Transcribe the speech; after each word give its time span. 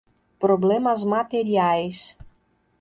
problemas 0.39 1.03
materiais 1.03 2.17